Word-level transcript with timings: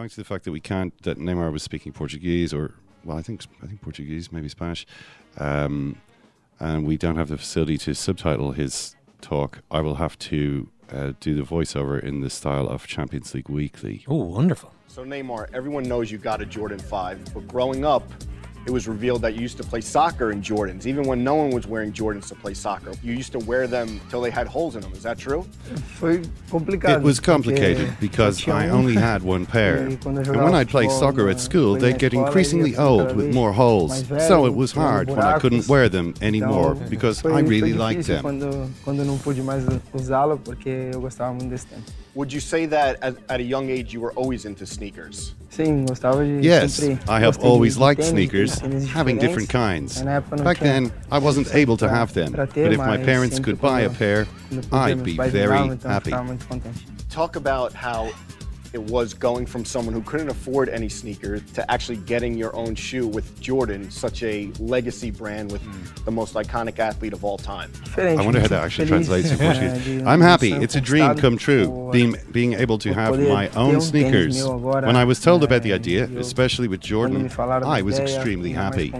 owing 0.00 0.08
to 0.08 0.16
the 0.16 0.24
fact 0.24 0.44
that 0.44 0.52
we 0.52 0.60
can't, 0.60 1.00
that 1.02 1.18
Neymar 1.18 1.52
was 1.52 1.62
speaking 1.62 1.92
Portuguese 1.92 2.52
or, 2.54 2.74
well, 3.04 3.18
I 3.18 3.22
think 3.22 3.44
I 3.62 3.66
think 3.66 3.82
Portuguese, 3.82 4.32
maybe 4.32 4.48
Spanish, 4.48 4.86
um, 5.38 5.96
and 6.58 6.86
we 6.86 6.96
don't 6.96 7.16
have 7.16 7.28
the 7.28 7.38
facility 7.38 7.78
to 7.78 7.94
subtitle 7.94 8.52
his 8.52 8.96
talk. 9.20 9.62
I 9.70 9.80
will 9.80 9.96
have 9.96 10.18
to 10.30 10.68
uh, 10.90 11.12
do 11.20 11.34
the 11.34 11.42
voiceover 11.42 12.02
in 12.02 12.20
the 12.20 12.30
style 12.30 12.68
of 12.68 12.86
Champions 12.86 13.34
League 13.34 13.48
Weekly. 13.48 14.04
Oh, 14.08 14.24
wonderful. 14.24 14.72
So 14.88 15.04
Neymar, 15.04 15.54
everyone 15.54 15.84
knows 15.84 16.10
you 16.10 16.18
got 16.18 16.40
a 16.40 16.46
Jordan 16.46 16.78
5, 16.78 17.34
but 17.34 17.46
growing 17.46 17.84
up, 17.84 18.02
it 18.66 18.70
was 18.70 18.86
revealed 18.86 19.22
that 19.22 19.34
you 19.34 19.40
used 19.40 19.56
to 19.56 19.64
play 19.64 19.80
soccer 19.80 20.32
in 20.32 20.42
Jordans, 20.42 20.86
even 20.86 21.04
when 21.04 21.24
no 21.24 21.34
one 21.34 21.50
was 21.50 21.66
wearing 21.66 21.92
Jordans 21.92 22.28
to 22.28 22.34
play 22.34 22.54
soccer. 22.54 22.92
You 23.02 23.12
used 23.12 23.32
to 23.32 23.38
wear 23.40 23.66
them 23.66 24.00
till 24.10 24.20
they 24.20 24.30
had 24.30 24.46
holes 24.46 24.76
in 24.76 24.82
them. 24.82 24.92
Is 24.92 25.02
that 25.02 25.18
true? 25.18 25.46
It 26.02 27.02
was 27.02 27.20
complicated 27.20 27.92
because 28.00 28.46
I 28.48 28.68
only 28.68 28.94
had 29.10 29.22
one 29.22 29.46
pair. 29.46 29.96
quando 30.02 30.22
eu 30.24 30.32
And 30.32 30.42
when 30.42 30.54
I'd 30.54 30.68
play 30.68 30.88
soccer 30.88 31.28
at 31.28 31.40
school, 31.40 31.76
they'd 31.76 31.98
get 31.98 32.12
increasingly 32.12 32.76
old 32.76 33.16
with 33.16 33.34
more 33.34 33.52
holes. 33.52 34.06
So 34.26 34.46
it 34.46 34.54
was 34.54 34.72
hard 34.72 35.08
when 35.08 35.20
I 35.20 35.38
couldn't 35.38 35.68
wear 35.68 35.88
them 35.88 36.14
anymore 36.20 36.74
because 36.74 37.24
I 37.24 37.40
really 37.40 37.72
liked 37.72 38.06
them. 38.06 38.22
Quando, 38.22 38.70
quando 38.84 39.00
eu 39.00 39.06
não 39.06 39.18
pude 39.18 39.42
mais 39.42 39.64
usá-lo, 39.92 40.38
porque 40.38 40.90
eu 40.92 41.00
gostava 41.00 41.32
muito 41.32 41.50
desse 41.50 41.66
tempo. 41.66 41.90
Would 42.14 42.32
you 42.32 42.40
say 42.40 42.66
that 42.66 42.98
at, 43.02 43.14
at 43.28 43.40
a 43.40 43.42
young 43.42 43.70
age 43.70 43.94
you 43.94 44.00
were 44.00 44.12
always 44.16 44.44
into 44.44 44.66
sneakers? 44.66 45.34
Sim, 45.50 45.84
gostava 45.84 46.24
de 46.24 46.46
Yes, 46.46 46.74
sempre 46.74 46.98
I 47.08 47.24
have 47.24 47.38
always 47.42 47.76
liked 47.76 48.00
tênis, 48.02 48.10
sneakers, 48.12 48.60
tênis 48.60 48.86
having 48.86 49.18
different 49.18 49.48
kinds. 49.48 50.00
Na 50.02 50.12
época 50.12 50.36
não 50.36 50.44
Back 50.44 50.60
then, 50.60 50.92
I 51.10 51.18
wasn't 51.18 51.52
able 51.52 51.76
to 51.76 51.88
have 51.88 52.12
them, 52.14 52.32
ter, 52.32 52.46
but 52.46 52.56
if 52.56 52.78
my 52.78 52.96
parents 52.98 53.40
could 53.40 53.60
buy 53.60 53.82
a 53.82 53.90
pair, 53.90 54.28
I'd 54.72 55.02
be 55.02 55.16
very 55.16 55.48
davam, 55.48 55.72
então 55.72 55.90
happy. 55.90 56.10
ficava 56.10 56.24
muito 56.24 56.46
contente. 56.46 56.86
Talk 57.12 57.36
about 57.36 57.74
how 57.74 58.12
it 58.72 58.82
was 58.90 59.14
going 59.14 59.46
from 59.46 59.64
someone 59.64 59.94
who 59.94 60.02
couldn't 60.02 60.28
afford 60.28 60.68
any 60.68 60.88
sneakers 60.88 61.42
to 61.52 61.68
actually 61.70 61.96
getting 61.96 62.34
your 62.34 62.54
own 62.54 62.74
shoe 62.74 63.06
with 63.06 63.40
Jordan, 63.40 63.90
such 63.90 64.22
a 64.22 64.50
legacy 64.58 65.10
brand 65.10 65.50
with 65.50 65.62
the 66.04 66.10
most 66.10 66.34
iconic 66.34 66.78
athlete 66.78 67.12
of 67.12 67.24
all 67.24 67.38
time. 67.38 67.72
I 67.96 68.14
wonder 68.24 68.40
how 68.40 68.48
that 68.48 68.64
actually 68.64 68.88
translates 68.88 69.30
in 69.30 69.38
Portuguese. 69.38 70.02
I'm 70.06 70.20
happy. 70.20 70.52
It's 70.52 70.76
a 70.76 70.80
dream 70.80 71.16
come 71.16 71.36
true. 71.36 71.90
Being 71.92 72.16
being 72.30 72.54
able 72.54 72.78
to 72.78 72.92
have 72.92 73.18
my 73.18 73.48
own 73.50 73.76
um 73.76 73.80
sneakers. 73.80 74.44
When 74.44 74.96
I 74.96 75.04
was 75.04 75.20
told 75.20 75.42
about 75.42 75.62
the 75.62 75.72
idea, 75.72 76.04
especially 76.18 76.68
with 76.68 76.80
Jordan, 76.80 77.24
me 77.24 77.28
falaram 77.28 77.62
da 77.62 77.68
I 77.68 77.82
was 77.82 77.98
extremely 77.98 78.52
happy. 78.52 78.92